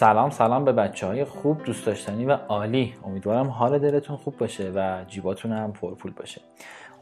[0.00, 2.94] سلام سلام به بچه های خوب دوست داشتنی و عالی.
[3.04, 6.40] امیدوارم حال دلتون خوب باشه و جیباتون هم پرپول باشه.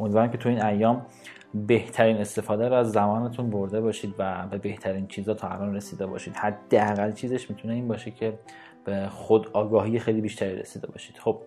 [0.01, 1.07] امیدوارم که تو این ایام
[1.55, 6.37] بهترین استفاده رو از زمانتون برده باشید و به بهترین چیزا تا الان رسیده باشید.
[6.37, 8.39] حداقل چیزش می‌تونه این باشه که
[8.85, 11.19] به خود آگاهی خیلی بیشتری رسیده باشید.
[11.19, 11.43] خب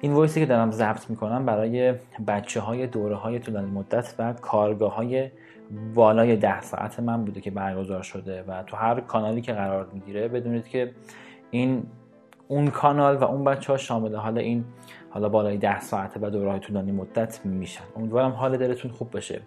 [0.00, 1.94] این وایسی که دارم ضبط می‌کنم برای
[2.26, 5.30] بچه های دوره های طولانی مدت و کارگاه های
[5.94, 10.28] بالای ده ساعت من بوده که برگزار شده و تو هر کانالی که قرار می‌گیره
[10.28, 10.92] بدونید که
[11.50, 11.86] این
[12.48, 14.64] اون کانال و اون بچه ها شامل حال این
[15.10, 17.84] حالا بالای ده ساعته و دوره های طولانی مدت میشن.
[17.96, 19.40] امیدوارم حال دلتون خوب باشه.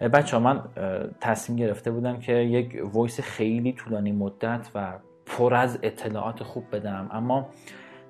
[0.00, 0.62] بچه ها من
[1.20, 7.08] تصمیم گرفته بودم که یک voice خیلی طولانی مدت و پر از اطلاعات خوب بدم.
[7.12, 7.48] اما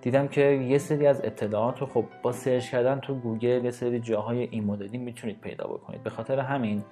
[0.01, 4.01] دیدم که یه سری از اطلاعات رو خب با search کردن تو گوگل یه سری
[4.01, 6.03] جاهای این مدلی می‌تونید پیدا بکنید.
[6.03, 6.83] به خاطر همین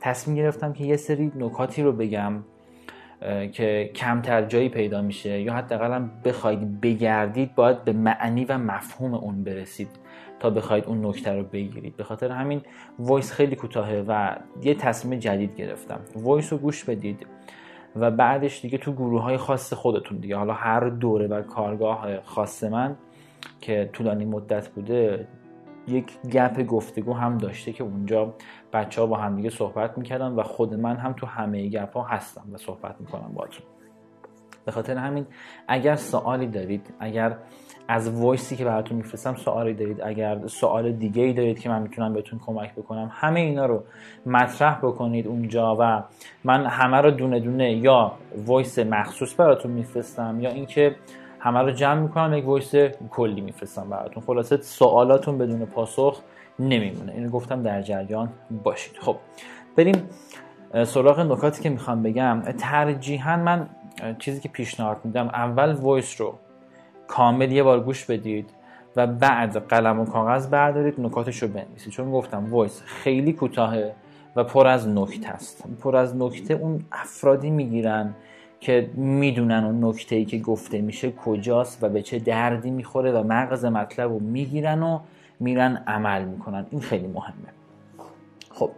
[0.00, 2.44] تصمیم گرفتم که یه سری نکاتی رو بگم
[3.52, 9.44] که کمتر جایی پیدا میشه یا حداقل بخواید بگردید باید به معنی و مفهوم اون
[9.44, 9.88] برسید
[10.40, 11.96] تا بخواید اون نکته رو بگیرید.
[11.96, 12.62] به خاطر همین
[12.98, 16.00] voice خیلی کوتاهه و یه تصمیم جدید گرفتم.
[16.16, 17.26] voice رو گوش بدید
[17.96, 20.36] و بعدش دیگه تو گروه های خاص خودتون دیگه.
[20.36, 22.96] حالا هر دوره و کارگاه خاص من
[23.60, 25.28] که طولانی مدت بوده
[25.88, 28.34] یک گپ گفتگو هم داشته که اونجا
[28.72, 32.02] بچه ها با هم دیگه صحبت می‌کردن و خود من هم تو همه گپ ها
[32.02, 33.66] هستم و صحبت می‌کنم باهاتون.
[34.64, 35.26] به خاطر همین
[35.68, 37.36] اگر سوالی دارید اگر
[37.88, 41.82] از voice ی که براتون میفرستم سوالی دارید اگر سوال دیگه ای دارید که من
[41.82, 43.84] می‌تونم بهتون کمک بکنم همه اینا رو
[44.26, 46.02] مطرح بکنید اونجا و
[46.44, 48.12] من همه رو دونه دونه یا
[48.46, 50.96] voice مخصوص براتون میفرستم یا اینکه
[51.46, 52.74] همه رو جمع می‌کنم یک voice
[53.10, 54.22] کلی میفرستم براتون.
[54.26, 56.20] خلاصه سوالاتون بدون پاسخ
[56.58, 57.12] نمیمونه.
[57.12, 58.28] اینو گفتم در جریان
[58.64, 58.96] باشید.
[59.00, 59.16] خب
[59.76, 60.10] بریم
[60.84, 62.42] سراغ نکاتی که می‌خوام بگم.
[62.58, 63.68] ترجیحا من
[64.18, 66.34] چیزی که پیشنهاد میدم اول voice رو
[67.08, 68.50] کامل یه بار گوش بدید
[68.96, 71.92] و بعد قلم و کاغذ بردارید نکاتش رو بنویسید.
[71.92, 73.92] چون گفتم voice خیلی کوتاهه
[74.36, 75.64] و پر از نکته است.
[75.82, 78.14] پر از نکته اون افرادی می‌گیرن
[78.66, 83.22] که می‌دونن اون نکته ای که گفته میشه کجاست و به چه دردی می‌خوره و
[83.22, 85.00] مغز مطلب رو می‌گیرن و
[85.40, 86.66] میرن عمل می‌کنن.
[86.70, 87.48] این خیلی مهمه.
[88.50, 88.70] خب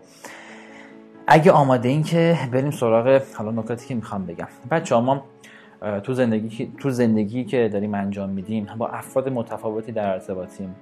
[1.27, 4.49] اگه آماده این که بریم سراغ حالا نکاتی که می‌خوام بگم.
[4.71, 5.23] بچه ما
[6.03, 10.75] تو زندگی تو زندگی که داریم انجام میدیم با افراد متفاوتی در ارتباطیم.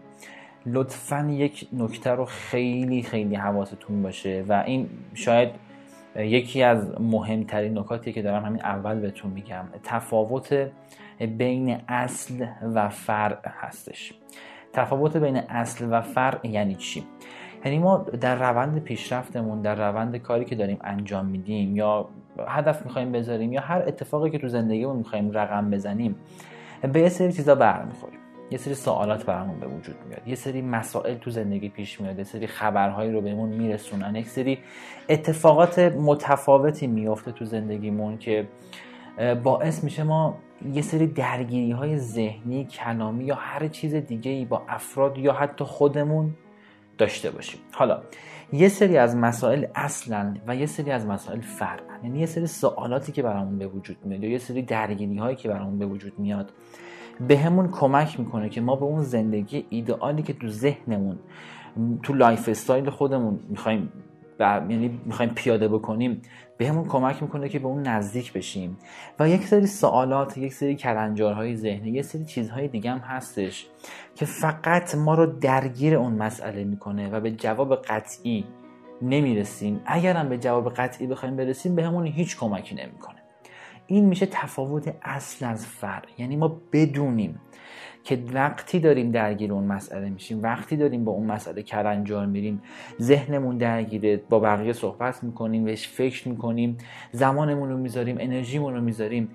[0.67, 5.66] لطفا یک نکته رو خیلی خیلی حواستون باشه و این شاید
[6.19, 10.69] یکی از مهمترین نکاتی که دارم همین اول بهتون میگم تفاوت
[11.39, 14.15] بین اصل و فرع هستش.
[14.73, 17.05] تفاوت بین اصل و فرع یعنی چی؟
[17.65, 22.09] یعنی ما در روند پیشرفتمون در روند کاری که داریم انجام میدیم یا
[22.49, 26.17] هدف می‌خوایم بذاریم یا هر اتفاقی که تو زندگیمون می‌خوایم رقم بزنیم
[26.93, 28.21] به یه سری چیزا برمیخوریم.
[28.51, 30.29] یه سری سوالات برامون به وجود میاد.
[30.29, 32.19] یه سری مسائل تو زندگی پیش میاد.
[32.19, 34.17] یه سری خبرهایی رو بهمون میرسونن.
[34.17, 34.59] یک سری
[35.09, 38.49] اتفاقات متفاوتی میفته تو زندگیمون که
[39.43, 40.39] باعث میشه ما
[40.73, 45.65] یه سری درگیری های ذهنی کلامی یا هر چیز دیگه ای با افراد یا حتی
[45.65, 46.35] خودمون
[46.99, 47.61] داشته باشیم.
[47.73, 48.03] حالا
[48.53, 53.13] یه سری از مسائل اصلین و یه سری از مسائل فرعین یعنی یه سری سوالاتی
[53.13, 56.53] که برامون به وجود میاد یا یه سری درگیری هایی که برامون به وجود میاد
[57.29, 61.19] به همون کمک می‌کنه که ما به اون زندگی ایدئالی که تو ذهنمون
[62.03, 63.93] تو lifestyle خودمون می‌خوایم
[64.41, 66.23] یعنی می‌خوایم پیاده بکنیم
[66.59, 68.79] به همون کمک می‌کنه که به اون نزدیک بشیم.
[69.19, 73.67] و یک سری سوالات یک سری کلنجارهای ذهنی یک سری چیزهای دیگه هم هستش
[74.15, 78.45] که فقط ما رو درگیر اون مسئله می‌کنه و به جواب قطعی
[79.03, 79.81] نمی‌رسیم.
[79.87, 83.16] اگرم به جواب قطعی بخوایم برسیم به همون هیچ کمکی نمی‌کنه.
[83.87, 87.41] این میشه تفاوت اصل از فرق یعنی ما بدونیم
[88.05, 92.63] که وقتی داریم درگیر اون مسئله میشیم وقتی داریم با اون مسئله کرنجار میریم
[93.01, 96.77] ذهنمون درگیره با بقیه صحبت می‌کنیم بهش فکر می‌کنیم
[97.13, 99.29] زمانمون رو می‌ذاریم انرژیمون رو می‌ذاریم.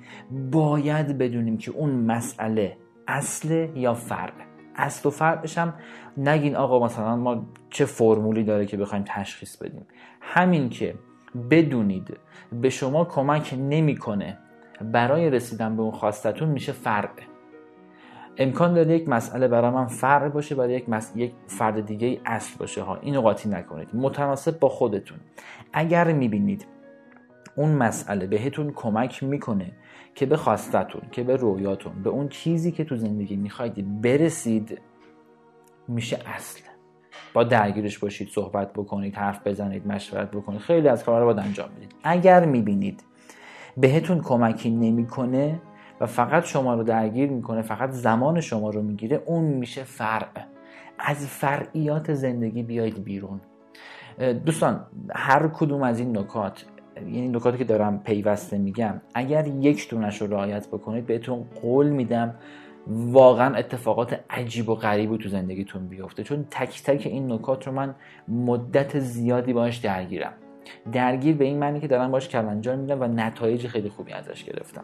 [0.51, 2.77] باید بدونیم که اون مسئله
[3.07, 4.33] اصل یا فرق.
[4.75, 5.73] اصل و فرقش هم
[6.17, 9.85] نگین آقا مثلا ما چه فرمولی داره که بخوایم تشخیص بدیم.
[10.21, 10.95] همین که
[11.51, 12.17] بدونید.
[12.61, 14.37] به شما کمک نمی‌کنه.
[14.81, 17.23] برای رسیدن به اون خواستتون میشه فرقه
[18.37, 20.85] امکان داره یک مسئله برای من فرق باشه برای یک,
[21.15, 22.81] یک فرد دیگه اصل باشه.
[22.81, 23.87] ها اینو قاطی نکنید.
[23.93, 25.17] متناسب با خودتون.
[25.73, 26.65] اگر می‌بینید
[27.55, 29.71] اون مسئله بهتون کمک می‌کنه
[30.15, 34.81] که به خواستتون که به رویاتون به اون چیزی که تو زندگی می‌خواید برسید
[35.87, 36.70] میشه اصل.
[37.33, 41.69] با درگیرش باشید صحبت بکنید حرف بزنید مشورت بکنید خیلی از کارا رو باید انجام
[41.77, 41.95] بدید.
[42.03, 43.03] اگر می‌بینید
[43.77, 45.61] بهتون کمکی نمی‌کنه
[46.01, 50.27] و فقط شما رو درگیر می‌کنه فقط زمان شما رو می‌گیره اون میشه فرع.
[50.99, 53.41] از فرعیات زندگی بیاید بیرون.
[54.45, 54.85] دوستان
[55.15, 56.65] هر کدوم از این نکات
[56.95, 62.35] یعنی نکاتی که دارم پیوسته میگم اگر یک دونش رو رعایت بکنید بهتون قول میدم
[62.87, 66.23] واقعا اتفاقات عجیب و غریبی تو زندگیتون بیفته.
[66.23, 67.95] چون تک تک این نکات رو من
[68.27, 70.33] مدت زیادی باش درگیرم.
[70.91, 74.83] درگیر به این معنی که دارم باش کلنجار میدم و نتایج خیلی خوبی ازش گرفتم.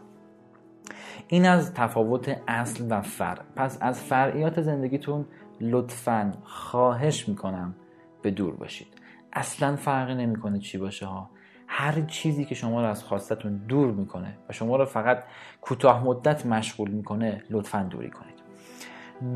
[1.28, 3.42] این از تفاوت اصل و فرع.
[3.56, 5.26] پس از فرعیات زندگیتون
[5.62, 7.76] لطفا خواهش می‌کنم
[8.22, 8.88] به دور باشید.
[9.34, 11.30] اصلا فرقی نمی‌کنه چی باشه ها.
[11.68, 15.24] هر چیزی که شما رو از خواستتون دور می‌کنه و شما رو فقط
[15.62, 18.38] کوتاه مدت مشغول می‌کنه لطفا دوری کنید.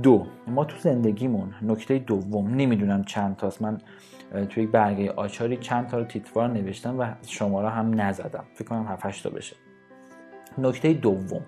[0.04, 3.62] دو ما تو زندگیمون نکته دوم نمی‌دونم چند تاست.
[3.62, 3.78] من
[4.50, 8.44] توی یک برگه آچاری چند تا رو تیتوار نوشتم و شماره هم نزدم.
[8.54, 9.56] فکر کنم 7 تا بشه.
[10.58, 11.42] نکته دوم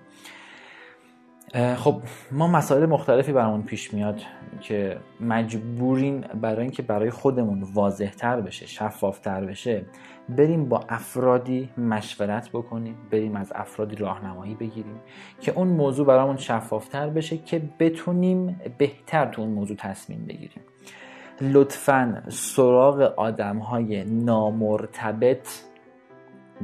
[1.54, 4.20] خب ما مسائل مختلفی برامون پیش میاد
[4.60, 9.84] که مجبوریم برای اینکه برای خودمون واضح تر بشه شفاف تر بشه
[10.28, 15.00] بریم با افرادی مشورت بکنیم بریم از افرادی راهنمایی بگیریم
[15.40, 20.62] که اون موضوع برامون شفافتر بشه که بتونیم بهتر تو اون موضوع تصمیم بگیریم.
[21.40, 25.48] لطفا سراغ آدم های نامرتبط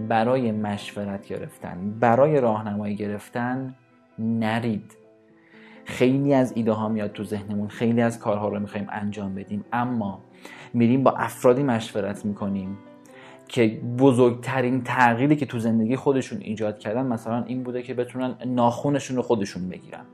[0.08, 3.74] برای مشورت گرفتن برای راهنمایی گرفتن
[4.20, 4.96] نرید.
[5.84, 9.64] خیلی از ایده ها میاد تو ذهنمون خیلی از کارها رو می‌خوایم انجام بدیم.
[9.72, 10.20] اما
[10.74, 12.78] میریم با افرادی مشورت می‌کنیم
[13.48, 19.16] که بزرگترین تغییری که تو زندگی خودشون ایجاد کردن مثلا این بوده که بتونن ناخونشون
[19.16, 20.04] رو خودشون بگیرن.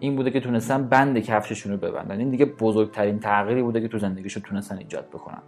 [0.00, 2.18] این بوده که تونستن بند کفششون رو ببندن.
[2.18, 5.42] این دیگه بزرگترین تغییری بوده که تو زندگیشون تونستن ایجاد بکنن.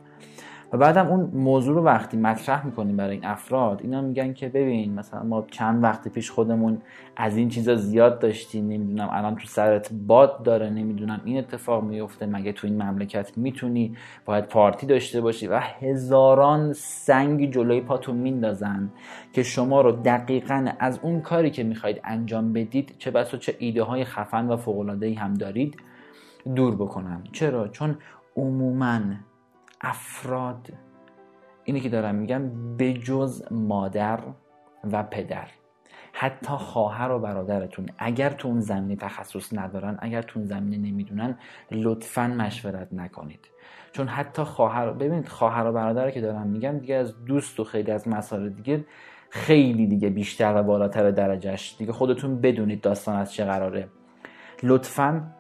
[0.73, 4.95] و بعدم اون موضوع رو وقتی مطرح می‌کنیم برای این افراد اینا میگن که ببین
[4.95, 6.79] مثلا ما چند وقت پیش خودمون
[7.17, 12.27] از این چیزا زیاد داشتیم نمی‌دونم الان تو سرت باد داره نمی‌دونم این اتفاق میفته
[12.27, 18.91] مگه تو این مملکت می‌تونی باید پارتی داشته باشی؟ و هزاران سنگ جلوی پاتون میندازن
[19.33, 23.57] که شما رو دقیقا از اون کاری که می‌خواید انجام بدید چه بس و چه
[23.59, 25.77] ایده های خفن و فوق هم دارید
[26.55, 27.25] دور بکنن.
[27.33, 27.99] چرا؟ چون
[28.37, 29.01] عموما
[29.81, 30.73] افراد.
[31.65, 34.21] اینی که دارم میگم به جز مادر
[34.93, 35.49] و پدر.
[36.13, 41.39] حتی خواهر و برادرتون اگر تو اون زمینه تخصص ندارن اگر تو اون زمینه نمی‌دونن
[41.71, 43.49] لطفا مشورت نکنید.
[43.93, 47.91] چون حتی خواهر ببینید خواهر و برادر که دارم میگم دیگه از دوست و خیلی
[47.91, 48.85] از مسائل دیگه
[49.31, 53.89] خیلی دیگه بیشتر و بالاتر درجهش دیگه خودتون بدونید داستان از چه قراره.
[54.63, 55.35] لطفا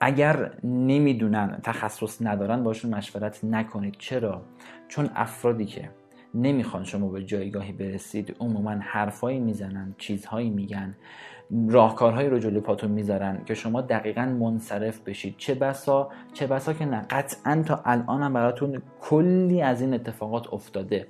[0.00, 3.96] اگر نمی‌دونن تخصص ندارن باشون مشورت نکنید.
[3.98, 4.42] چرا؟
[4.88, 5.90] چون افرادی که
[6.34, 10.94] نمی‌خوان شما به جایگاهی برسید عموما حرفایی می‌زنن چیزهایی میگن
[11.68, 15.34] راهکارهایی رو جلو پاتون می‌ذارن که شما دقیقا منصرف بشید.
[15.38, 17.06] چه بسا؟ چه بسا که نه.
[17.10, 21.06] قطعا تا الان هم براتون کلی از این اتفاقات افتاده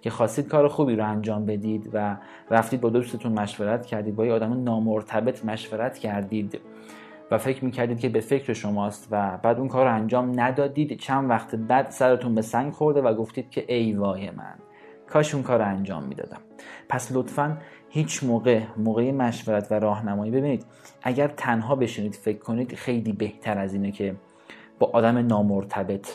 [0.00, 2.16] که خواستید کار خوبی رو انجام بدید و
[2.50, 6.60] رفتید با دوستتون مشورت کردید با یه آدم نامرتبط مشورت کردید.
[7.30, 11.30] و فکر می‌کردید که به فکر شماست و بعد اون کار رو انجام ندادید چند
[11.30, 14.54] وقت بعد سرتون به سنگ خورده و گفتید که ای وای من
[15.06, 16.40] کاش اون کار رو انجام می‌دادم.
[16.88, 17.58] پس لطفا
[17.88, 20.66] هیچ موقع موقع مشورت و راهنمایی ببینید
[21.02, 24.14] اگر تنها بشینید فکر کنید خیلی بهتر از اینه که
[24.78, 26.08] با آدم نامرتبط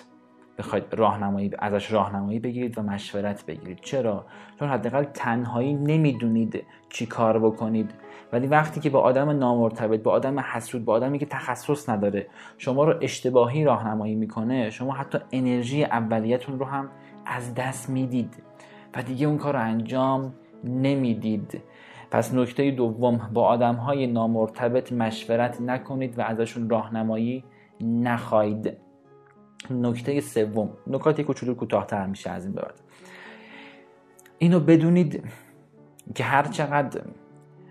[0.58, 3.80] بخواید راهنمایی ازش راهنمایی بگیرید و مشورت بگیرید.
[3.82, 4.26] چرا؟
[4.60, 7.92] چون حداقل تنهایی نمی‌دونید چی کار بکنید.
[8.34, 12.84] ولی وقتی که با آدم نامرتبط با آدم حسود با آدمی که تخصص نداره شما
[12.84, 16.90] رو اشتباهی راهنمایی می‌کنه شما حتی انرژی اولیتون رو هم
[17.26, 18.44] از دست می‌دید
[18.96, 20.34] و دیگه اون کار انجام
[20.64, 21.62] نمی‌دید.
[22.12, 27.44] پس نکته دوم با آدم های نامرتبط مشورت نکنید و ازشون راهنمایی
[27.82, 28.85] نخواهید.
[29.70, 30.70] نکته سوم.
[30.88, 32.74] نکات کوچولو کوتاهتر میشه از این بعد.
[34.38, 35.24] اینو بدونید
[36.16, 37.02] که هر چقدر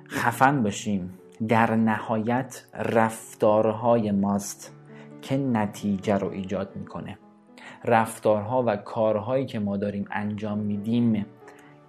[0.08, 4.76] خفن باشیم در نهایت رفتارهای ماست
[5.22, 7.18] که نتیجه رو ایجاد می‌کنه.
[7.84, 11.26] رفتارها و کارهایی که ما داریم انجام میدیم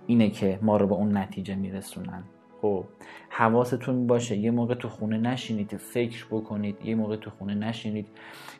[0.07, 2.23] اینه که ما رو به اون نتیجه میرسونن.
[2.65, 2.85] خب
[3.29, 8.07] حواستون باشه یه موقع تو خونه نشینید فکر بکنید یه موقع تو خونه نشینید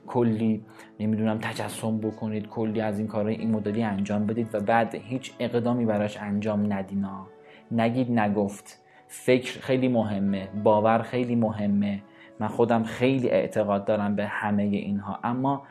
[0.07, 0.65] کلی
[0.99, 5.85] نمی‌دونم تجسم بکنید کلی از این کارهای این مدلی انجام بدید و بعد هیچ اقدامی
[5.85, 7.27] براش انجام ندینا
[7.71, 8.79] نگید نگفت.
[9.07, 12.01] فکر خیلی مهمه باور خیلی مهمه.
[12.39, 15.19] من خودم خیلی اعتقاد دارم به همه اینها.
[15.23, 15.63] اما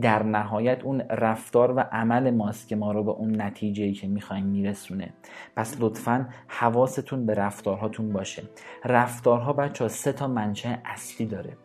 [0.00, 4.46] در نهایت اون رفتار و عمل ماست که ما رو به اون نتیجه که می‌خوایم
[4.46, 5.14] میرسونه.
[5.56, 8.42] پس لطفا حواستون به رفتارهاتون باشه.
[8.84, 11.56] رفتارها بچه سه تا منشه اصلی داره.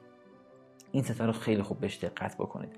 [0.92, 2.70] این ستا رو خیلی خوب بهش دقت بکنید.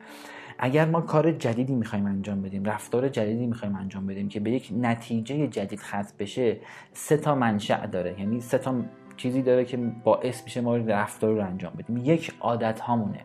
[0.60, 4.74] اگر ما کار جدیدی می‌خوایم انجام بدیم رفتار جدیدی می‌خوایم انجام بدیم که به یک
[4.78, 6.58] نتیجه جدید ختم بشه
[6.94, 8.20] سه تا منشأ داره.
[8.20, 8.76] یعنی سه تا
[9.18, 11.98] چیزی داره که باعث میشه ما رفتار رو انجام بدیم.
[11.98, 13.20] یک عادت هامونه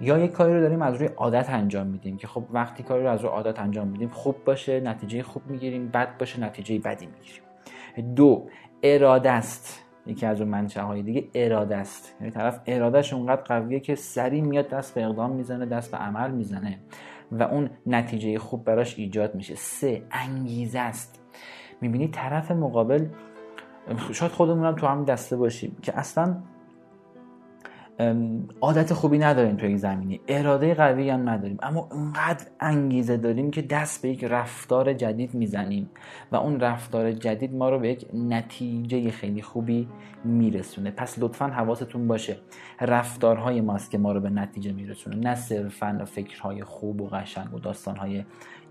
[0.00, 3.10] یا یک کاری رو داریم از روی عادت انجام میدیم که خب وقتی کاری رو
[3.10, 8.14] از روی عادت انجام میدیم خوب باشه نتیجه خوب می‌گیریم بد باشه نتیجه بدی می‌گیریم.
[8.14, 8.48] دو
[8.82, 9.82] اراده است.
[10.06, 12.16] یکی از اون منشه های دیگه اراده است.
[12.20, 16.30] یعنی طرف ارادهش اونقدر قویه که سریع میاد دست به اقدام می‌زنه دست به عمل
[16.30, 16.78] می‌زنه
[17.32, 19.54] و اون نتیجه خوب براش ایجاد میشه.
[19.54, 21.20] سه انگیزه است.
[21.80, 23.06] می‌بینی طرف مقابل
[24.12, 26.36] شاید خودمونم تو هم دسته باشیم که اصلا
[28.60, 31.56] عادت خوبی نداریم توی زمینی اراده قوی هم نداریم.
[31.62, 35.90] اما اونقدر انگیزه داریم که دست به یک رفتار جدید می‌زنیم
[36.32, 39.88] و اون رفتار جدید ما رو به یک نتیجه خیلی خوبی
[40.24, 40.90] میرسونه.
[40.90, 42.36] پس لطفا حواستون باشه.
[42.80, 45.16] رفتارهای ماست که ما رو به نتیجه میرسونه.
[45.16, 48.24] نه صرفا فکرهای خوب و قشنگ و داستانهای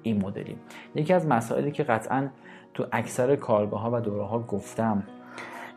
[0.03, 0.57] این مدلی.
[0.95, 2.29] یکی از مسائلی که قطعا
[2.73, 5.03] تو اکثر کارگاه ها و دوره ها گفتم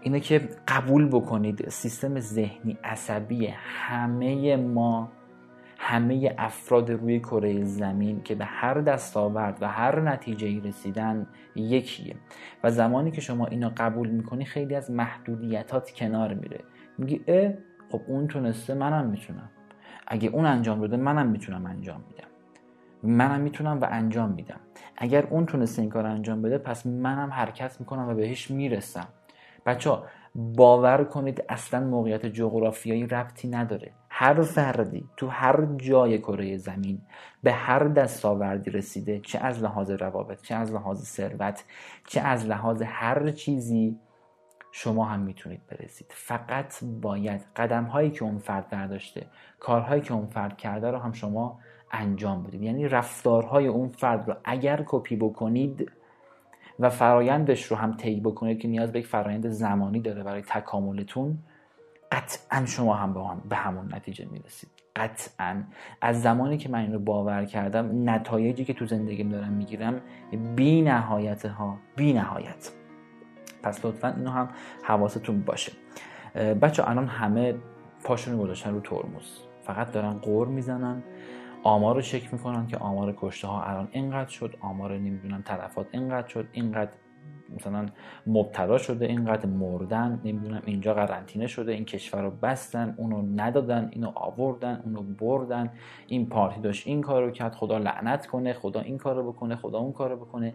[0.01, 5.13] اینه که قبول بکنید سیستم ذهنی عصبی همه ما
[5.79, 12.17] همه افراد روی کره زمین که به هر دستاورد و هر نتیجه رسیدن یکیه.
[12.65, 16.61] و زمانی که شما اینو قبول می‌کنی خیلی از محدودیتات کنار میره.
[16.99, 17.53] میگی اه
[17.91, 19.51] خب اون تونسته منم می‌تونم.
[20.07, 22.29] اگه اون انجام بده منم می‌تونم انجام میدم.
[23.03, 24.61] منم می‌تونم و انجام میدم.
[24.97, 29.09] اگر اون تونسته این کار انجام بده پس منم حرکت می‌کنم و بهش می‌رسم.
[29.67, 29.99] بچه
[30.35, 33.93] باور کنید اصلا موقعیت جغرافیایی ربطی نداره.
[34.11, 37.01] هر فردی تو هر جای کره زمین
[37.43, 41.65] به هر دستاوردی رسیده چه از لحاظ روابط چه از لحاظ ثروت
[42.07, 43.99] چه از لحاظ هر چیزی
[44.73, 46.07] شما هم می‌تونید برسید.
[46.11, 49.27] فقط باید قدم هایی که اون فرد برداشته
[49.61, 51.59] کارهایی که اون فرد کرده رو هم شما
[51.93, 52.63] انجام بدید.
[52.63, 55.91] یعنی رفتارهای اون فرد رو اگر کپی بکنید
[56.79, 61.39] و فرایندش رو هم طی بکنید که نیاز به یک فرایند زمانی داره برای تکاملتون
[62.13, 64.71] قطعا شما هم به, هم به همون نتیجه می‌رسید.
[64.97, 65.63] قطعا.
[66.01, 70.01] از زمانی که من این رو باور کردم نتایجی که تو زندگیم دارم می‌گیرم
[70.57, 72.71] بی نهایت ها بی نهایت
[73.63, 74.49] پس لطفا اینو هم
[74.83, 75.73] حواستون باشه.
[76.63, 77.55] بچه الان همه
[78.05, 79.39] پاشون گذاشتن رو ترمز.
[79.63, 81.03] فقط دارن قور می‌زنن.
[81.63, 86.29] آمار رو چک می‌کنن که آمار کشته ها الان اینقدر شد آمار نمی‌دونم تلفات اینقدر
[86.29, 86.91] شد اینقدر
[87.57, 87.87] مثلا
[88.27, 94.13] مبتلا شده اینقدر مردن نمی‌دونم اینجا قرنطینه شده این کشور رو بستن اونو ندادن اینو
[94.15, 95.71] آوردن اونو بردن
[96.07, 99.93] این پارتی داشت این کارو کرد خدا لعنت کنه خدا این کارو بکنه خدا اون
[99.93, 100.55] کارو بکنه.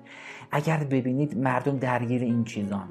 [0.51, 2.89] اگر ببینید مردم درگیر این چیزان.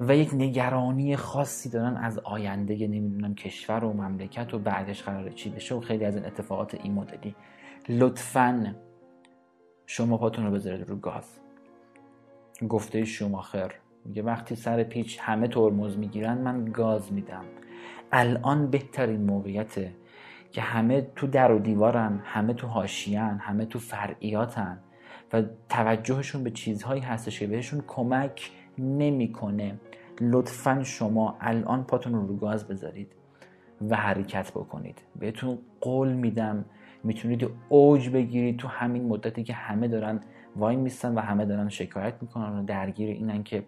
[0.00, 5.50] و یک نگرانی خاصی دارن از آینده نمی‌دونم کشور و مملکت و بعدش قراره چی
[5.50, 7.34] بشه و خیلی از این اتفاقات این مدلی.
[7.88, 8.74] لطفا
[9.86, 11.40] شما پاتون رو بذارید رو گاز.
[12.68, 13.72] گفته شماخر
[14.04, 17.44] میگه وقتی سر پیچ همه ترمز می‌گیرن من گاز میدم.
[18.12, 19.92] الان بهترین موقعیته
[20.52, 24.78] که همه تو در و دیوارن همه تو هاشیان همه تو فرعیاتن
[25.32, 29.74] و توجهشون به چیزهایی هستش که بهشون کمک نمی‌کنه.
[30.20, 33.12] لطفا شما الان پاتون رو گاز بذارید
[33.88, 35.02] و حرکت بکنید.
[35.18, 36.64] بهتون قول میدم
[37.04, 40.20] می‌تونید اوج بگیرید تو همین مدتی که همه دارن
[40.56, 43.64] وای میستن و همه دارن شکایت می‌کنن و درگیر اینن که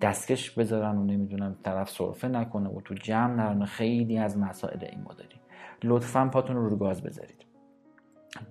[0.00, 5.00] دستکش بذارن و نمی‌دونم طرف سرفه نکنه و تو جمع نرن خیلی از مسائل این
[5.00, 5.40] مدلی
[5.82, 7.44] لطفا پاتون رو رو گاز بذارید.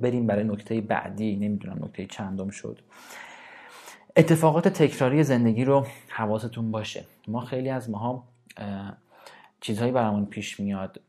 [0.01, 2.79] بریم برای نکته بعدی نمی‌دونم نکته چندم شد.
[4.17, 7.05] اتفاقات تکراری زندگی رو حواستون باشه.
[7.27, 8.23] ما خیلی از ماها
[9.61, 11.01] چیزهایی برامون پیش میاد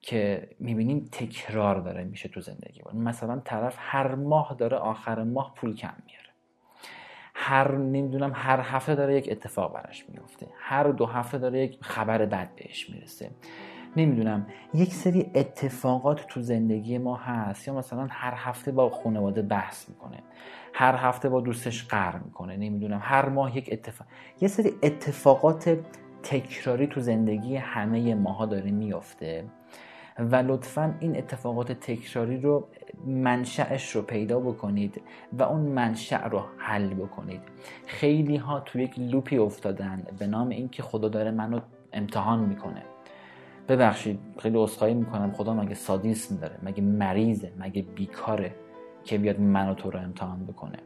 [0.00, 5.76] که می‌بینیم تکرار داره میشه تو زندگی مثلا طرف هر ماه داره آخر ماه پول
[5.76, 6.28] کم میاره.
[7.34, 12.26] هر نمی‌دونم هر هفته داره یک اتفاق براش میفته هر دو هفته داره یک خبر
[12.26, 13.30] بد بهش می‌رسه.
[13.96, 19.88] نمی‌دونم یک سری اتفاقات تو زندگی ما هست یا مثلا هر هفته با خانواده بحث
[19.88, 20.18] می‌کنه
[20.72, 24.06] هر هفته با دوستش قر می‌کنه نمی‌دونم هر ماه یک اتفاق
[24.40, 25.78] یه سری اتفاقات
[26.22, 29.44] تکراری تو زندگی همه ماها داره میفته
[30.18, 32.68] و لطفا این اتفاقات تکراری رو
[33.06, 35.02] منشأش رو پیدا بکنید
[35.32, 37.40] و اون منشأ رو حل بکنید.
[37.86, 41.60] خیلی ها تو یک لوپی افتادن به نام اینکه خدا داره منو
[41.92, 42.82] امتحان می‌کنه.
[43.68, 45.32] ببخشید خیلی عذرخواهی می‌کنم.
[45.32, 48.54] خدا مگه سادیسم داره؟ مگه مریضه؟ مگه بیکاره
[49.04, 50.78] که بیاد من و تو رو امتحان بکنه؟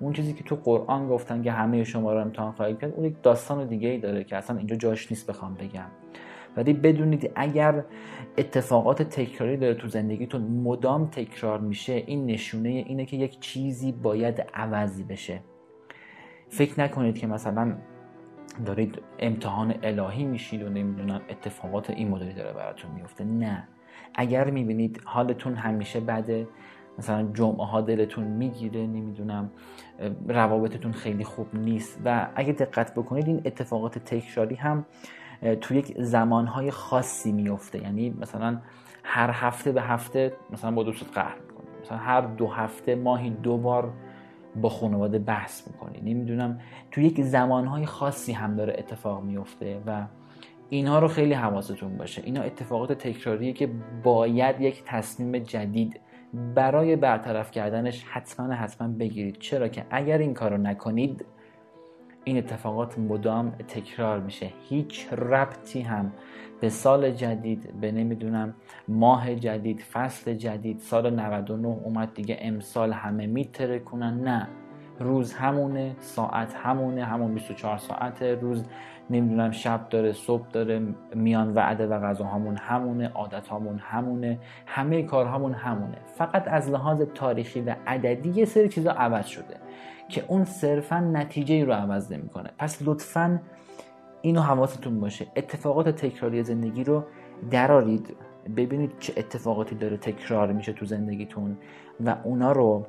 [0.00, 3.14] اون چیزی که تو قرآن گفتن که همه شما رو امتحان خواهید کرد اون یک
[3.22, 5.90] داستان دیگه ای داره که اصلا اینجا جاش نیست بخوام بگم.
[6.56, 7.84] ولی بدونید اگر
[8.38, 14.46] اتفاقات تکراری داره تو زندگیتون مدام تکرار میشه این نشونه اینه که یک چیزی باید
[14.54, 15.40] عوضی بشه.
[16.48, 17.76] فکر نکنید که مثلا
[18.64, 23.24] دارید امتحان الهی میشید و نمی‌دونم اتفاقات این مدلی داره براتون میفته.
[23.24, 23.68] نه.
[24.14, 26.48] اگر می‌بینید حالتون همیشه بده
[26.98, 29.50] مثلا جمعه ها دلتون می‌گیره نمی‌دونم
[30.28, 34.86] روابطتون خیلی خوب نیست و اگه دقت بکنید این اتفاقات تکراری هم
[35.60, 38.60] تو یک زمانهای خاصی میفته یعنی مثلا
[39.04, 41.66] هر هفته به هفته مثلا با دوستت قهر می‌کنی.
[41.82, 43.92] مثلا هر دو هفته ماهی دو بار
[44.60, 46.14] با خانواده بحث می‌کنی.
[46.14, 46.60] نمی‌دونم
[46.90, 50.06] تو یک زمانهای خاصی هم داره اتفاق میفته و
[50.68, 52.22] اینها رو خیلی حواستون باشه.
[52.24, 53.70] اینا اتفاقات تکراریه که
[54.02, 56.00] باید یک تصمیم جدید
[56.54, 59.38] برای برطرف کردنش حتما حتما بگیرید.
[59.38, 61.24] چرا که اگر این کار رو نکنید
[62.24, 64.52] این اتفاقات مدام تکرار میشه.
[64.68, 66.12] هیچ ربطی هم
[66.60, 68.54] به سال جدید به نمی‌دونم
[68.88, 74.48] ماه جدید فصل جدید سال 99 اومد دیگه امسال همه میتره کنن نه
[75.00, 78.64] روز همونه ساعت همونه همون 24 ساعت روز
[79.10, 85.02] نمی‌دونم شب داره صبح داره میان وعده و غذا همون همونه عادت همون همونه همه
[85.02, 85.98] کار همون همونه.
[86.14, 89.56] فقط از لحاظ تاریخی و عددی یه سری چیزا عوض شده.
[90.08, 92.50] که اون صرفا نتیجه رو عوض نمی‌کنه.
[92.58, 93.40] پس لطفا
[94.22, 95.26] اینو حواستون باشه.
[95.36, 97.04] اتفاقات تکراری زندگی رو
[97.50, 98.16] درارید.
[98.56, 101.56] ببینید چه اتفاقاتی داره تکرار میشه تو زندگیتون
[102.00, 102.86] و اونا رو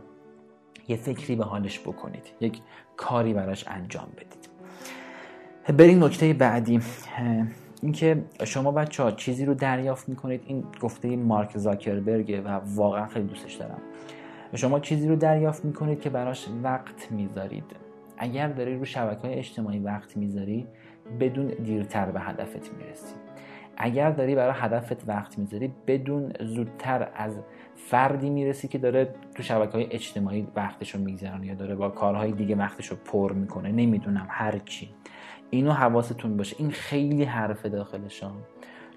[0.87, 2.23] یه فکری به حالش بکنید.
[2.39, 2.61] یک
[2.97, 4.49] کاری براش انجام بدید.
[5.77, 6.79] بریم نکته بعدی.
[7.81, 10.41] اینکه شما بچه ها چیزی رو دریافت می‌کنید.
[10.45, 13.81] این گفته مارک زاکربرگه و واقعا خیلی دوستش دارم.
[14.55, 17.63] شما چیزی رو دریافت می‌کنید که براش وقت می‌ذارید.
[18.17, 20.67] اگر داری رو شبکه های اجتماعی وقت می‌ذاری
[21.19, 23.15] بدون دیرتر به هدفت می‌رسی
[23.77, 27.39] اگر داری برای هدفت وقت می‌ذاری بدون زودتر از
[27.75, 32.31] فردی می‌رسی که داره تو شبکه های اجتماعی وقتش رو میگذرن یا داره با کارهای
[32.31, 34.89] دیگه وقتش رو پر می‌کنه نمی‌دونم هر چی.
[35.49, 36.55] اینو حواستون باشه.
[36.59, 38.35] این خیلی حرف داخلشان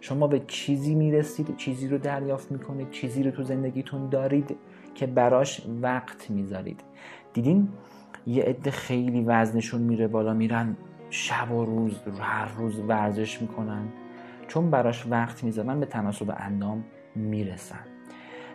[0.01, 4.57] شما به چیزی می‌رسید چیزی رو دریافت می‌کنید چیزی رو تو زندگیتون دارید
[4.95, 6.81] که براش وقت می‌ذارید.
[7.33, 7.69] دیدین؟
[8.27, 10.77] یه عده خیلی وزنشون میره بالا میرن
[11.11, 13.89] شب و روز هر روز ورزش می‌کنن.
[14.49, 17.85] چون براش وقت می‌ذارن به تناسب اندام می‌رسن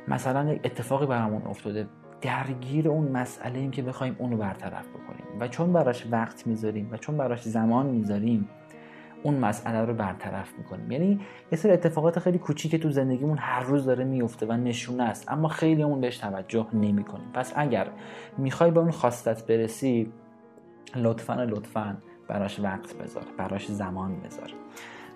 [0.07, 1.87] مثلا یک اتفاقی برامون افتاده.
[2.21, 5.39] درگیر اون مسئله ایم که بخوایم اونو برطرف بکنیم.
[5.39, 8.49] و چون براش وقت می‌ذاریم و چون براش زمان می‌ذاریم
[9.23, 10.91] اون مسئله رو برطرف می‌کنیم.
[10.91, 11.19] یعنی
[11.51, 15.31] یه سری اتفاقات خیلی کوچیک تو زندگیمون هر روز داره میفته و نشونه است.
[15.31, 17.31] اما خیلی اون بهش توجه نمی‌کنیم.
[17.33, 17.87] پس اگر
[18.37, 20.11] می‌خوای به اون خواستت برسی
[20.95, 23.23] لطفا لطفا براش وقت بذار.
[23.37, 24.53] براش زمان بذار.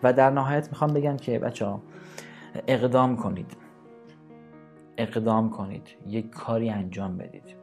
[0.03, 1.81] و در نهایت می‌خوام بگم که بچه ها
[2.67, 3.57] اقدام کنید.
[4.97, 5.87] اقدام کنید.
[6.07, 7.60] یک کاری انجام بدید.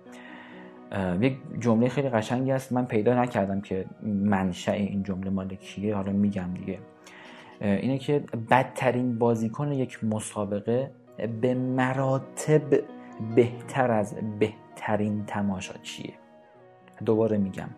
[1.21, 5.95] یک جمله خیلی قشنگی است من پیدا نکردم که منشأ این جمله مال کیه.
[5.95, 6.79] حالا میگم دیگه.
[7.61, 10.91] اینه که بدترین بازیکن یک مسابقه
[11.41, 12.63] به مراتب
[13.35, 16.13] بهتر از بهترین تماشاچیه
[17.05, 17.69] دوباره میگم.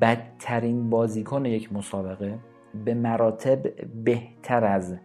[0.00, 2.38] بدترین بازیکن یک مسابقه
[2.84, 3.62] به مراتب
[4.04, 4.96] بهتر از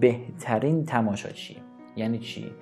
[0.00, 1.56] بهترین تماشاچی
[1.96, 2.52] یعنی چی؟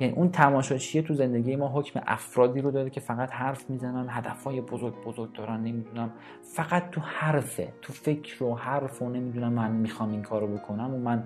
[0.00, 4.60] یعنی اون تماشاچی تو زندگی ما حکم افرادی رو داره که فقط حرف می‌زنن هدفهای
[4.60, 6.10] بزرگ بزرگ دارن نمی‌دونم.
[6.42, 10.98] فقط تو حرفه تو فکر و حرف و نمی‌دونم من می‌خوام این کارو بکنم و
[10.98, 11.24] من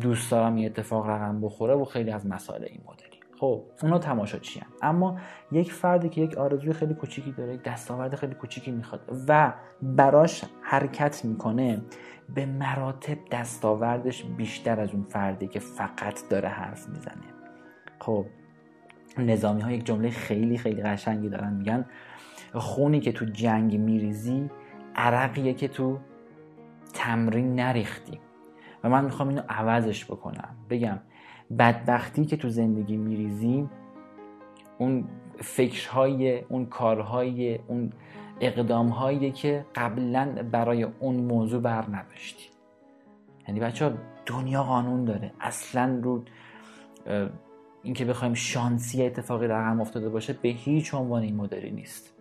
[0.00, 3.20] دوست دارم این اتفاق رقم بخوره و خیلی از مسائل این مدلی.
[3.40, 4.60] خب اونا تماشاچی.
[4.82, 5.18] اما
[5.52, 10.44] یک فردی که یک آرزوی خیلی کوچیکی داره یک دستاورد خیلی کوچیکی می‌خواد و براش
[10.62, 11.82] حرکت می‌کنه
[12.34, 17.37] به مراتب دستاوردش بیشتر از اون فردی که فقط داره حرف می‌زنه.
[17.98, 18.26] خب
[19.18, 21.86] نظامی ها یک جمله خیلی خیلی قشنگی دارن میگن.
[22.54, 24.50] خونی که تو جنگ میریزی
[24.96, 25.98] عرقیه که تو
[26.94, 28.20] تمرین نریختی.
[28.84, 30.56] و من می‌خوام اینو عوضش بکنم.
[30.70, 30.98] بگم
[31.58, 33.70] بدبختی که تو زندگی میریزیم
[34.78, 35.04] اون
[35.40, 37.92] فکرهای اون کارهای اون
[38.40, 42.48] اقدامهایی که قبلا برای اون موضوع بر نداشتی.
[43.48, 43.92] یعنی بچه ها
[44.26, 45.32] دنیا قانون داره.
[45.40, 46.24] اصلا رو
[47.82, 52.14] اینکه بخوایم شانسی اتفاقی رقم افتاده باشه به هیچ عنوان این مدلی نیست.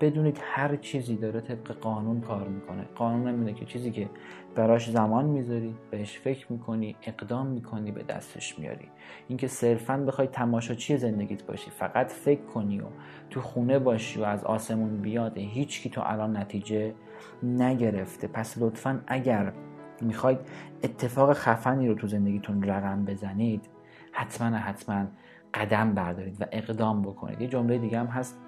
[0.00, 2.84] بدونید هر چیزی داره طبق قانون کار می‌کنه.
[2.94, 4.08] قانون نمیده که چیزی که
[4.54, 8.88] براش زمان می‌ذاری بهش فکر می‌کنی اقدام می‌کنی به دستش میاری
[9.28, 12.84] اینکه صرفا بخوای تماشاچی زندگیت باشی فقط فکر کنی و
[13.30, 16.94] تو خونه باشی و از آسمون بیاد هیچ کی تو الان نتیجه
[17.42, 18.28] نگرفته.
[18.28, 19.52] پس لطفا اگر
[20.00, 20.38] می‌خواید
[20.84, 23.68] اتفاق خفنی رو تو زندگیتون رقم بزنید
[24.12, 25.06] حتما حتما
[25.54, 27.40] قدم بردارید و اقدام بکنید.
[27.40, 28.38] یه جمله دیگه هم هست.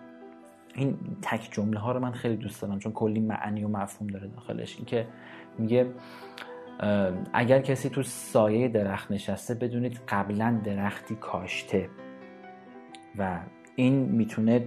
[0.75, 4.29] این تک جمله ها رو من خیلی دوست دارم چون کلی معنی و مفهوم داره
[4.29, 4.77] داخلش.
[4.77, 5.07] اینکه
[5.59, 5.87] میگه
[7.33, 11.89] اگر کسی تو سایه درخت نشسته بدونید قبلا درختی کاشته.
[13.19, 13.41] و
[13.77, 14.65] این می‌تونه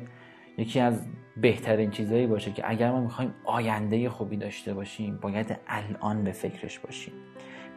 [0.58, 6.24] یکی از بهترین چیزهایی باشه که اگر ما می‌خوایم آینده خوبی داشته باشیم باید الان
[6.24, 7.14] به فکرش باشیم.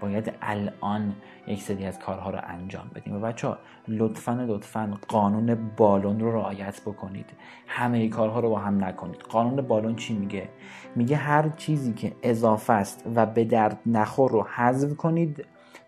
[0.00, 1.14] باید الان
[1.46, 3.16] یک سری از کارها رو انجام بدیم.
[3.16, 3.58] و بچه ها
[3.88, 7.26] لطفا لطفا قانون بالون رو رعایت بکنید.
[7.66, 9.20] همه کارها رو با هم نکنید.
[9.20, 10.48] قانون بالون چی میگه؟
[10.96, 15.44] میگه هر چیزی که اضافه است و به درد نخور رو حذف کنید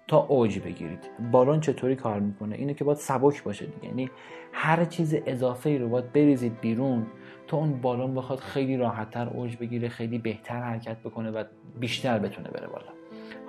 [0.09, 1.11] تا اوج بگیرید.
[1.33, 3.89] بالون چطوری کار می‌کنه؟ اینه که باید سبک باشه دیگه.
[3.89, 4.11] یعنی
[4.53, 7.07] هر چیز اضافه ای رو باید بریزید بیرون
[7.47, 11.45] تا اون بالون بخواد خیلی راحتتر اوج بگیره خیلی بهتر حرکت بکنه و
[11.81, 13.00] بیشتر بتونه بره بالا.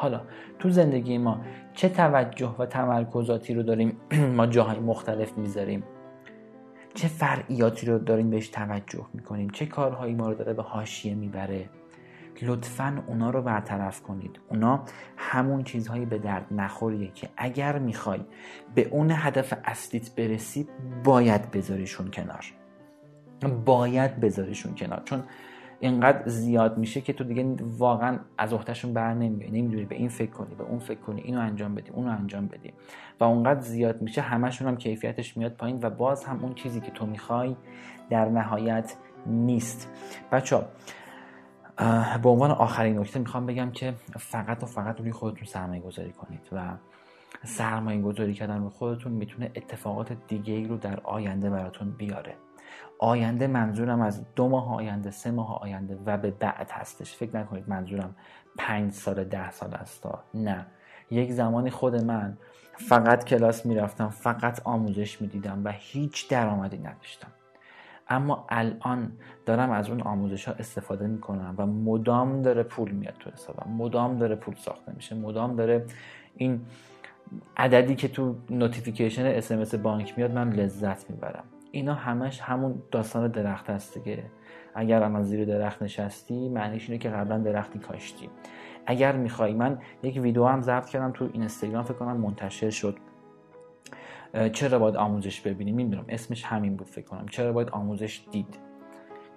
[0.01, 0.21] حالا
[0.59, 1.41] تو زندگی ما
[1.73, 3.97] چه توجه و تمرکزاتی رو داریم؟
[4.37, 5.83] ما جاهای مختلف می‌ذاریم.
[6.93, 11.69] چه فرعیاتی رو داریم بهش توجه می‌کنیم؟ چه کارهایی ما رو داره به حاشیه می‌بره؟
[12.41, 14.39] لطفا اونا رو برطرف کنید.
[14.49, 14.83] اونا
[15.17, 18.21] همون چیزهایی به درد نخوریه که اگر می‌خوای
[18.75, 20.67] به اون هدف اصلیت برسی
[21.03, 22.45] باید بذاریشون کنار.
[23.65, 25.01] باید بذاریشون کنار.
[25.05, 25.23] چون
[25.81, 29.51] اینقدر زیاد میشه که تو دیگه واقعا از اختشون بر نمیای.
[29.51, 32.73] نمی‌دونی به این فکر کنی به اون فکر کنی اینو انجام بدی اونو انجام بدی.
[33.19, 36.91] و اونقدر زیاد میشه همشون هم کیفیتش میاد پایین و باز هم اون چیزی که
[36.91, 37.55] تو می‌خوای
[38.09, 39.89] در نهایت نیست.
[40.31, 40.61] بچه
[42.23, 46.49] به عنوان آخرین نکته می‌خوام بگم که فقط و فقط روی خودتون سرمایه گذاری کنید
[46.51, 46.77] و
[47.43, 52.35] سرمایه گذاری کردن رو خودتون می‌تونه اتفاقات دیگه ای رو در آینده براتون بیاره.
[53.03, 57.15] آینده منظورم از دو ماه آینده سه ماه آینده و به بعد هستش.
[57.15, 58.15] فکر نکنید منظورم
[58.57, 60.07] پنج سال ده سال است.
[60.33, 60.65] نه.
[61.11, 62.37] یک زمانی خود من
[62.73, 67.27] فقط کلاس می‌رفتم فقط آموزش می‌دیدم و هیچ درآمدی نداشتم.
[68.09, 69.11] اما الان
[69.45, 74.17] دارم از اون آموزش ها استفاده می‌کنم و مدام داره پول میاد تو حسابم مدام
[74.17, 75.15] داره پول ساخته میشه.
[75.15, 75.85] مدام داره
[76.35, 76.61] این
[77.57, 81.43] عددی که تو نوتیفیکیشن اسمس بانک میاد من لذت می‌برم.
[81.71, 84.23] اینا همش همون داستان درخت هست دیگه.
[84.75, 88.29] اگر هم زیر درخت نشستی معنیش اینه که قبلا درختی کاشتی.
[88.85, 92.97] اگر می‌خوای من یک ویدیو هم ضبط کردم تو اینستاگرام فکر کنم منتشر شد.
[94.53, 97.25] چرا باید آموزش ببینیم می‌دونم اسمش همین بود فکر کنم.
[97.27, 98.59] چرا باید آموزش دید؟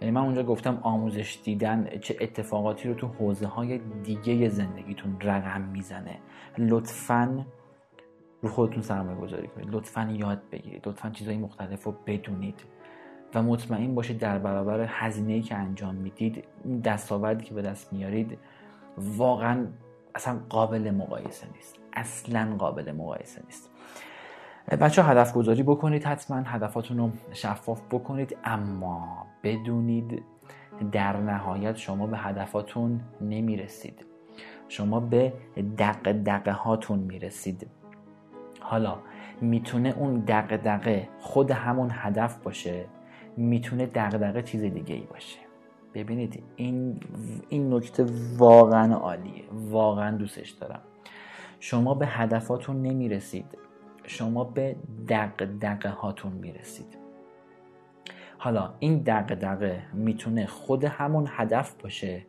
[0.01, 5.61] یعنی من اونجا گفتم آموزش دیدن چه اتفاقاتی رو تو حوزه های دیگه زندگیتون رقم
[5.61, 6.19] می‌زنه.
[6.59, 7.45] لطفاً
[8.45, 9.69] رو خودتون سرمایه گذاری کنید.
[9.71, 10.89] لطفا یاد بگیرید.
[10.89, 12.65] لطفا چیزهای مختلف رو بدونید.
[13.35, 18.39] و مطمئن باشید در برابر هزینه‌ای که انجام می‌دید این دستاوردی که به دست میارید
[18.99, 19.67] واقعا
[20.15, 21.77] اصلا قابل مقایسه نیست.
[21.93, 23.71] اصلا قابل مقایسه نیست.
[24.81, 26.37] بچه هدف گذاری بکنید حتما.
[26.37, 28.37] هدفاتون رو شفاف بکنید.
[28.45, 30.23] اما بدونید
[30.93, 34.07] در نهایت شما به هدفاتون نمی‌رسید.
[34.69, 35.33] شما به
[35.79, 37.67] دق دقه هاتون می‌رسید.
[38.65, 38.97] حالا
[39.41, 42.85] می‌تونه اون دقدقه خود همون هدف باشه
[43.37, 45.39] می‌تونه دقدقه چیز دیگه ای باشه.
[45.95, 47.01] ببینید این
[47.49, 49.45] این نکته واقعا عالیه.
[49.53, 50.81] واقعا دوستش دارم.
[51.61, 53.47] شما به هدفاتون نمی‌رسید.
[54.05, 54.77] شما به
[55.09, 56.99] دقدقه هاتون می‌رسید.
[58.39, 62.27] حالا این دقدقه می‌تونه خود همون هدف باشه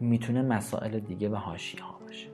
[0.00, 2.31] می‌تونه مسائل دیگه و هاشی ها باشه.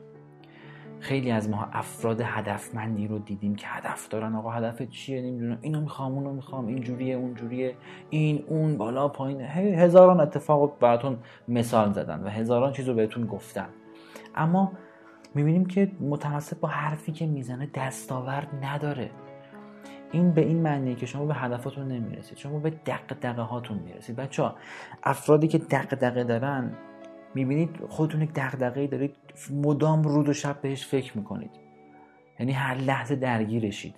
[1.01, 4.35] خیلی از ما افراد هدفمندی رو دیدیم که هدف دارن.
[4.35, 5.59] آقا هدف چیه؟ نمی‌دونم.
[5.61, 6.67] اینو می‌خوام اونو می‌خوام.
[6.67, 7.75] اینجوریه اونجوریه
[8.11, 9.41] این اون بالا پایین.
[9.41, 13.69] هزاران اتفاق براتون مثال زدن و هزاران چیز رو بهتون گفتن
[14.35, 14.73] اما
[15.35, 19.11] می‌بینیم که متناسب با حرفی که می‌زنه دستاورد نداره.
[20.13, 22.39] این به این معنیه که شما به هدفاتون نمی‌رسید.
[22.39, 24.17] شما به دق هاتون می‌رسید.
[24.17, 24.55] بچه ها
[25.03, 26.73] افرادی که دق دارن
[27.35, 29.17] می‌بینید خودتون یک دغدغه‌ای دارید
[29.51, 31.51] مدام رود و شب بهش فکر می‌کنید.
[32.41, 33.95] یعنی هر لحظه درگیرشید.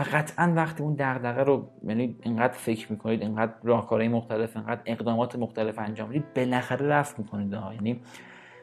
[0.00, 5.36] و قطعا وقتی اون دغدغه رو یعنی اینقدر فکر می‌کنید اینقدر راهکارهای مختلف اینقدر اقدامات
[5.36, 7.54] مختلف انجام می‌دید بالاخره رفت می‌کنید.
[7.54, 8.00] ها یعنی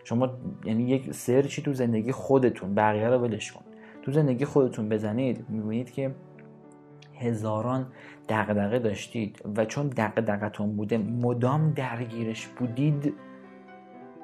[0.04, 0.30] شما
[0.65, 3.62] یعنی یک سرچی تو زندگی خودتون بقیه رو ولش کن.
[4.02, 6.15] تو زندگی خودتون بزنید می‌بینید که
[7.20, 7.88] هزاران
[8.30, 13.13] دغدغه داشتید و چون دغدغتون بوده مدام درگیرش بودید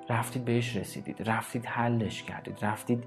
[0.10, 3.04] رفتید بهش رسیدید رفتید حلش کردید رفتید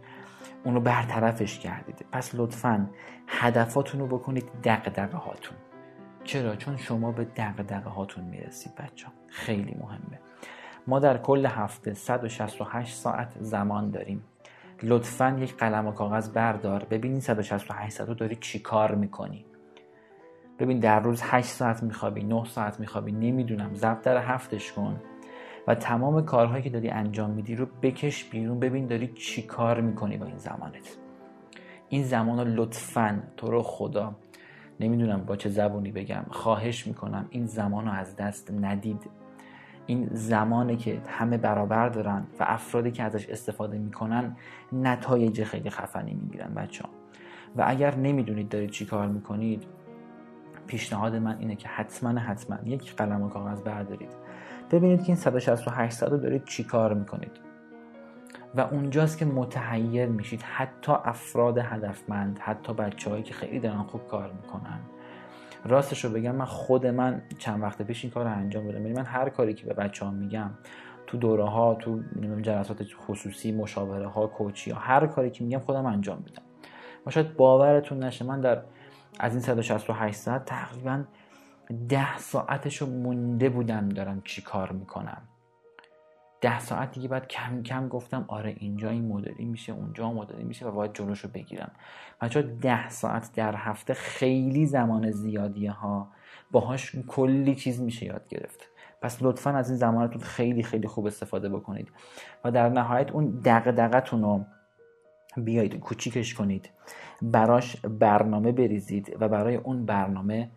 [0.64, 2.06] اونو برطرفش کردید.
[2.12, 2.90] پس لطفا
[3.28, 5.56] هدفاتون رو بکنید دقدقه هاتون.
[6.24, 10.20] چرا؟ چون شما به دقدقه هاتون می‌رسید بچه خیلی مهمه.
[10.86, 14.24] ما در کل هفته 168 ساعت زمان داریم.
[14.82, 16.84] لطفا یک قلم و کاغذ بردار.
[16.84, 19.44] ببین این 168 ساعت رو داری چی کار می‌کنی.
[20.58, 23.74] ببین در روز 8 ساعت میخوابی 9 ساعت میخوابی نمی‌دونم.
[23.74, 25.00] ضبط در هفتش کن.
[25.66, 28.60] و تمام کارهایی که داری انجام میدی رو بکش بیرون.
[28.60, 30.96] ببین داری چی کار می‌کنی با این زمانت.
[31.88, 34.14] این زمان رو لطفا تو رو خدا
[34.80, 39.10] نمی‌دونم با چه زبونی بگم خواهش می‌کنم این زمان رو از دست ندید.
[39.86, 44.36] این زمانی که همه برابر دارن و افرادی که ازش استفاده می‌کنن
[44.72, 46.90] نتایج خیلی خفنی می‌گیرن بچه ها.
[47.56, 49.64] و اگر نمی‌دونید دارید چی کار می‌کنید
[50.66, 54.10] پیشنهاد من اینه که حتما حتما یک قلم و کاغذ بردارید.
[54.70, 57.32] ببینید که این 168 رو دارید چی کار می‌کنید.
[58.54, 60.42] و اونجاست که متحیر میشید.
[60.42, 64.80] حتی افراد هدفمند حتی بچههایی که خیلی دارن خوب کار می‌کنن.
[65.64, 69.04] راستش رو بگم من خود من چند وقت پیش این کار رو انجام یعنی من
[69.04, 70.50] هر کاری که به بچه ها میگم
[71.06, 72.00] تو دوره ها تو
[72.42, 76.42] جلسات خصوصی مشاوره ها کوچی ها هر کاری که میگم خودم انجام میدم.
[77.06, 78.62] و شاید باورتون نشه من در
[79.20, 81.04] از این 168 ساعت تقریبا
[81.88, 85.28] ده ساعتشو مونده بودم دارم چی کار می‌کنم.
[86.40, 90.66] ده ساعت دیگه بعد کم کم گفتم آره اینجا این مدلی میشه اونجا مدلی میشه
[90.66, 91.70] و باید جلوش رو بگیرم.
[92.20, 96.08] بچه ده ساعت در هفته خیلی زمان زیادیه ها.
[96.50, 98.68] باهاش کلی چیز میشه یاد گرفت.
[99.00, 101.88] پس لطفا از این زمانتون خیلی خیلی خوب استفاده بکنید.
[102.44, 104.44] و در نهایت اون دقدقتون رو
[105.36, 106.70] بیایید کوچیکش کنید.
[107.22, 110.50] براش برنامه بریزید و برای اون برنامه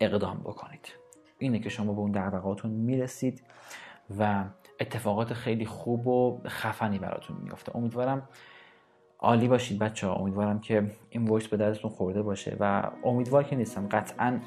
[0.00, 0.92] اقدام بکنید.
[1.38, 3.42] اینه که شما به اون دقدقاتون می‌رسید
[4.18, 4.44] و
[4.80, 7.76] اتفاقات خیلی خوب و خفنی براتون میفته.
[7.76, 8.28] امیدوارم
[9.18, 13.56] عالی باشید بچه ها امیدوارم که این وایس به دردتون خورده باشه و امیدوار که
[13.56, 13.88] نیستم.
[13.88, 14.40] قطعا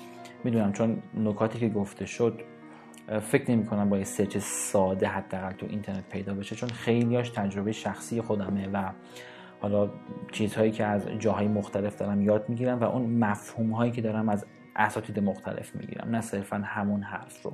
[0.43, 2.41] می‌دونم چون نکاتی که گفته شد
[3.21, 7.71] فکر نمی کنم با یه search ساده حداقل تو اینترنت پیدا بشه چون خیلیاش تجربه
[7.71, 8.91] شخصی خودمه و
[9.61, 9.89] حالا
[10.31, 14.45] چیزهایی که از جاهای مختلف دارم یاد می‌گیرم و اون مفهوم هایی که دارم از
[14.79, 17.53] اساتید مختلف می‌گیرم نه صرفا همون حرف رو.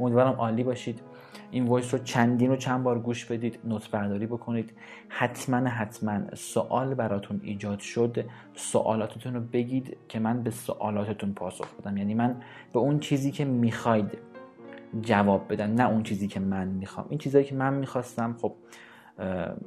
[0.00, 1.00] امیدوارم عالی باشید.
[1.50, 4.72] این voice رو چندین و چند بار گوش بدید note برداری بکنید.
[5.08, 11.96] حتما حتما سوال براتون ایجاد شد سوالاتتون رو بگید که من به سوالاتتون پاسخ بدم.
[11.96, 12.42] یعنی من
[12.72, 14.18] به اون چیزی که می‌خواید
[15.00, 17.06] جواب بدم نه اون چیزی که من می‌خوام.
[17.08, 18.54] این چیزایی که من می‌خواستم خب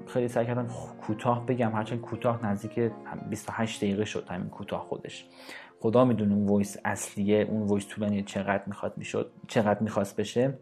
[0.08, 0.68] خیلی سعی کردم
[1.02, 1.72] کوتاه بگم.
[1.72, 2.92] هرچند کوتاه نزدیک
[3.30, 5.26] 28 دقیقه شد همین کوتاه خودش.
[5.80, 10.54] خدا می‌دونه اون voice اصلیه اون voice طولانی چقدر می‌خواد می‌شد چقدر می‌خواست بشه.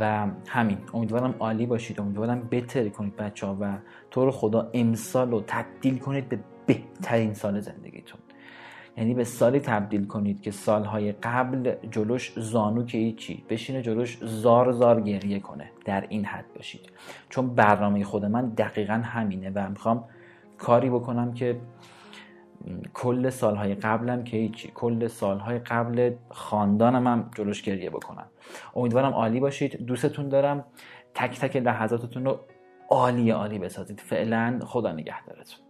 [0.00, 2.00] و همین امیدوارم عالی باشید.
[2.00, 3.78] امیدوارم بهتری کنید بچه ها و
[4.10, 8.20] تو رو خدا امسال رو تبدیل کنید به بهترین سال زندگیتون.
[8.96, 14.72] یعنی به سالی تبدیل کنید که سالهای قبل جلوش زانو که هیچی بشینه جلوش زار
[14.72, 15.70] زار گریه کنه.
[15.84, 16.80] در این حد باشید.
[17.28, 20.04] چون برنامه خود من دقیقا همینه و می‌خوام
[20.58, 21.60] کاری بکنم که
[22.94, 28.26] کل سالهای قبلم که هیچی کل سالهای قبل خاندانم هم جلوش گریه بکنم.
[28.76, 29.86] امیدوارم عالی باشید.
[29.86, 30.64] دوستتون دارم.
[31.14, 32.40] تک تک لحظاتتون رو
[32.90, 34.00] عالی عالی بسازید.
[34.00, 35.65] فعلا خدا نگهدارتون.